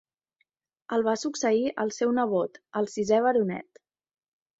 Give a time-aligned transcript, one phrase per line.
[0.95, 3.83] El va succeir el seu nebot, el sisè Baronet.